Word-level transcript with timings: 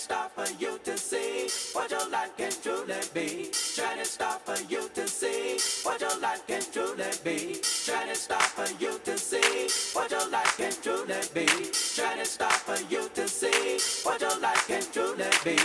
start 0.00 0.32
for 0.32 0.48
you 0.58 0.78
to 0.82 0.96
see 0.96 1.46
what 1.74 1.90
your 1.90 2.08
life 2.08 2.34
can 2.38 2.50
truly 2.62 3.00
be. 3.12 3.50
Trying 3.76 3.98
to 3.98 4.04
start 4.06 4.40
for 4.46 4.56
you 4.72 4.88
to 4.94 5.06
see 5.06 5.58
what 5.84 6.00
your 6.00 6.18
life 6.20 6.42
can 6.46 6.62
truly 6.72 7.10
be. 7.22 7.60
Trying 7.84 8.08
to 8.08 8.14
start 8.14 8.48
for 8.56 8.68
you 8.82 8.98
to 9.04 9.18
see 9.18 9.68
what 9.92 10.10
your 10.10 10.26
life 10.30 10.56
can 10.56 10.72
truly 10.82 11.20
be. 11.34 11.46
Trying 11.96 12.18
to 12.18 12.24
start 12.24 12.60
for 12.66 12.80
you 12.88 13.10
to 13.14 13.28
see 13.28 13.78
what 14.02 14.20
your 14.22 14.38
life 14.40 14.66
can 14.66 14.82
truly 14.90 15.30
be. 15.44 15.56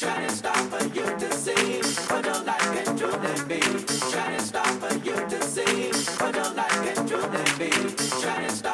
Trying 0.00 0.26
to 0.28 0.34
start 0.34 0.64
for 0.72 0.84
you 0.96 1.06
to 1.22 1.32
see 1.32 1.80
what 2.10 2.24
your 2.24 2.42
life 2.42 2.68
can 2.74 2.96
truly 2.98 3.34
be. 3.46 3.60
Trying 4.10 4.38
to 4.38 4.44
start 4.44 4.74
for 4.82 4.94
you 5.06 5.14
to 5.14 5.42
see 5.42 5.92
what 6.18 6.34
your 6.34 6.50
life 6.52 6.78
can 6.82 7.06
truly 7.06 7.44
be. 7.58 7.70
Trying 8.20 8.48
to 8.48 8.56
start 8.56 8.73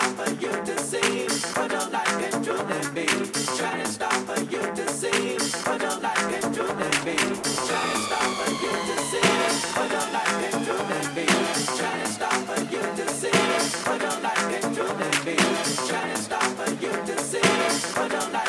see 18.09 18.40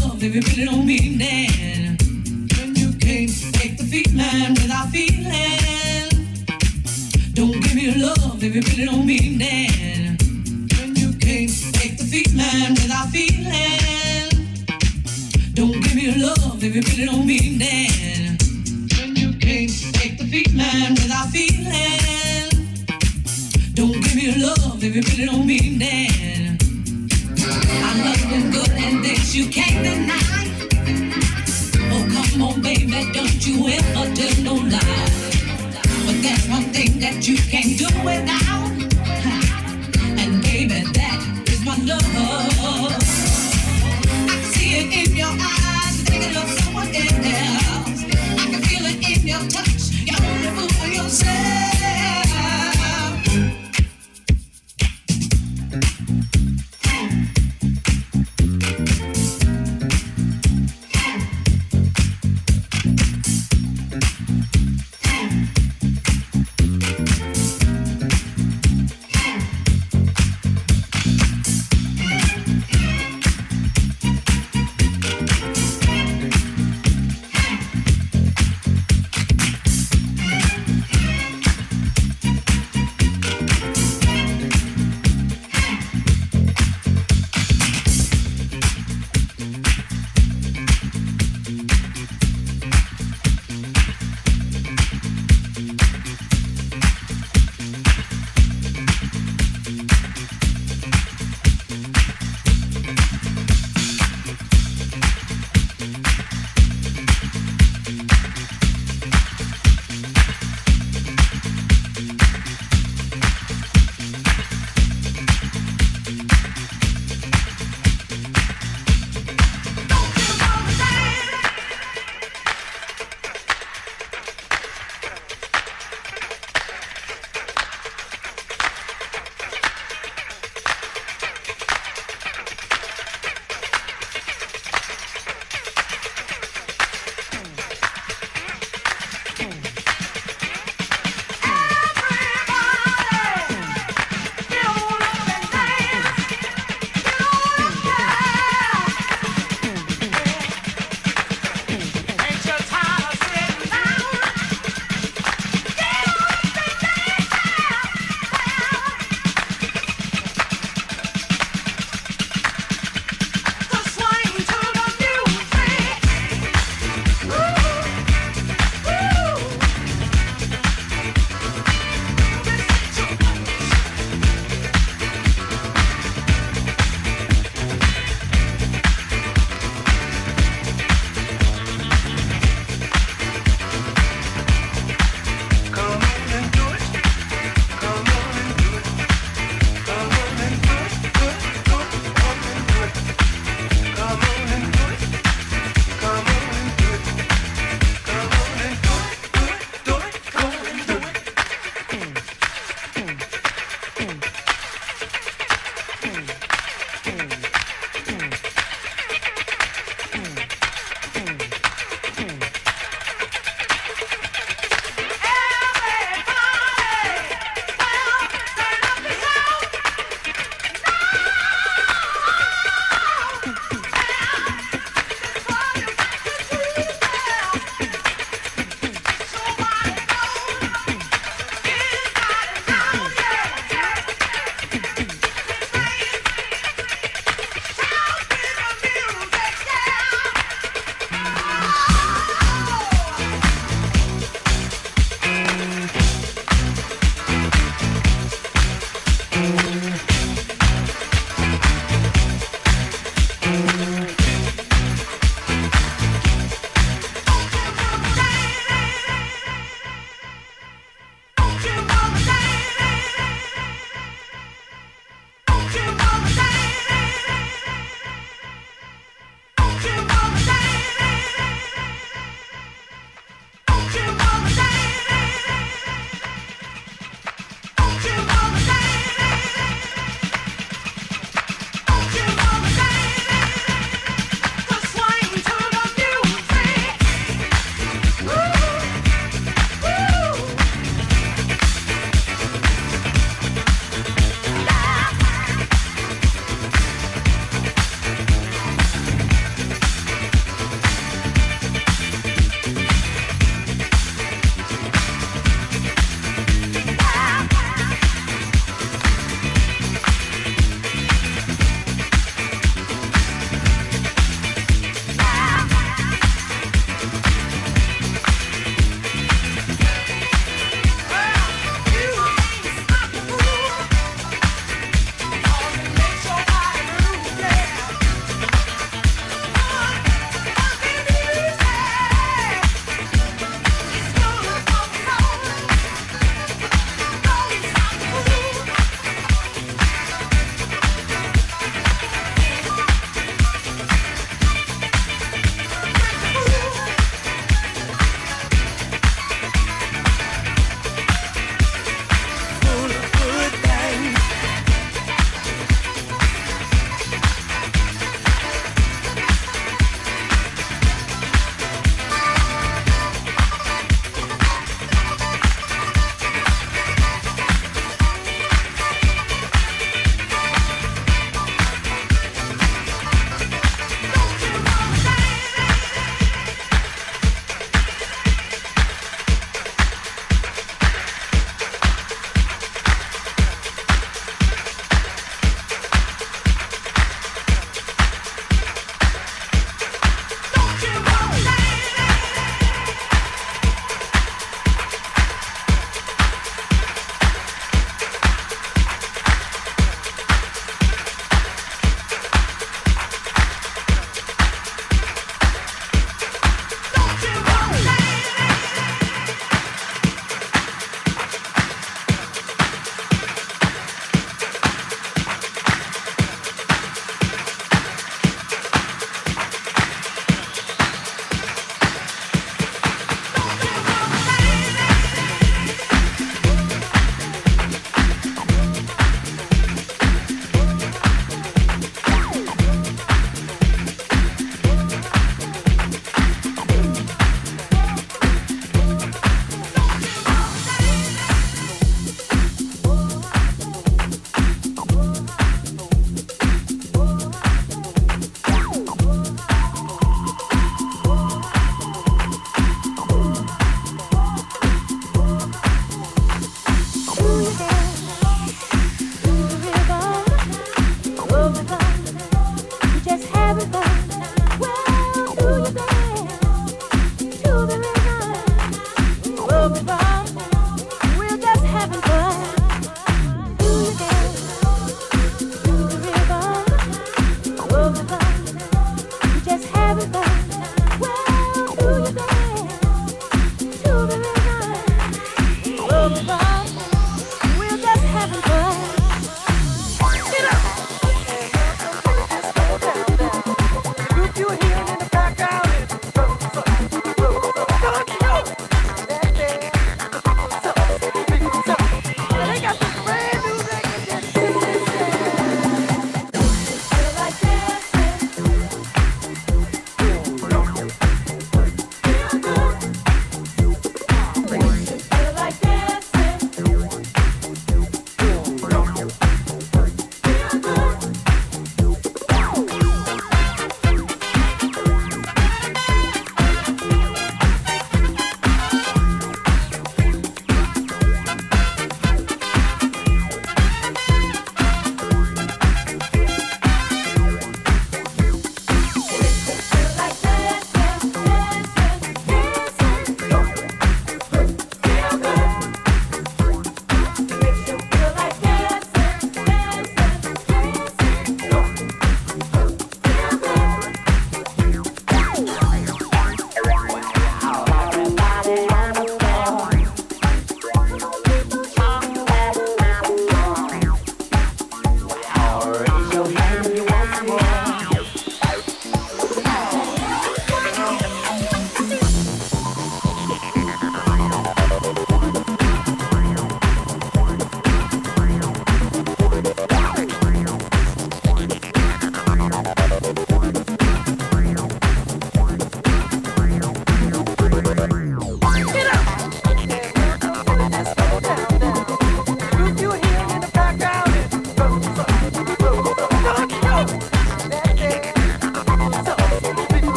love 0.00 0.22
really 0.22 0.64
don't 0.64 0.86
mean. 0.86 1.18
When 2.56 2.74
you 2.74 2.92
can't 2.98 3.30
the 3.78 3.84
feeling 3.90 4.54
without 4.54 4.88
feeling. 4.88 6.08
Don't 7.34 7.60
give 7.62 7.74
me 7.74 7.94
love 7.94 8.42
really 8.42 8.84
don't 8.84 9.06
mean. 9.06 9.38
When 10.78 10.96
you 10.96 11.12
can't 11.24 11.50
the 11.98 12.04
feeling 12.12 12.74
without 12.80 13.08
feeling. 13.08 14.30
Don't 15.54 15.80
give 15.82 15.94
me 15.94 16.06
love 16.24 16.62
if 16.62 16.74
really 16.74 17.04
don't 17.06 17.26
mean. 17.26 17.58
When 18.98 19.16
you 19.16 19.30
can't 19.44 19.76
make 19.98 20.18
the 20.18 20.26
feeling 20.32 20.94
without 21.00 21.28
feeling. 21.34 22.50
Don't 23.74 24.00
give 24.02 24.14
me 24.14 24.26
love 24.44 24.82
really 24.94 25.26
don't 25.26 25.46
mean. 25.46 26.27
Cause 29.28 29.36
you 29.36 29.50
can't 29.50 29.84
deny. 29.84 30.48
Oh, 31.92 32.08
come 32.14 32.42
on, 32.44 32.62
baby, 32.62 33.12
don't 33.12 33.46
you 33.46 33.68
ever 33.68 34.14
tell 34.14 34.42
no 34.42 34.54
lies. 34.54 35.42
But 36.06 36.16
there's 36.22 36.48
one 36.48 36.64
thing 36.72 36.98
that 37.00 37.28
you 37.28 37.36
can't 37.36 37.76
do 37.76 37.84
without. 38.08 38.70
And 40.18 40.42
baby, 40.42 40.80
that 40.94 41.20
is 41.46 41.62
my 41.62 41.76
love. 41.84 42.02
I 44.24 44.32
can 44.32 44.44
see 44.44 44.70
it 44.80 45.08
in 45.10 45.14
your 45.14 45.28
eyes, 45.28 46.00
thinking 46.08 46.34
of 46.34 46.48
someone 46.60 46.88
else. 46.88 48.04
I 48.32 48.46
can 48.50 48.62
feel 48.62 48.86
it 48.86 48.96
in 49.12 49.26
your 49.28 49.44
touch, 49.50 49.92
you're 50.06 50.24
only 50.24 50.70
for 50.72 50.86
yourself. 50.86 51.67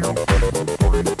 pero, 0.00 0.14
pero, 0.14 0.66
pero, 0.92 1.17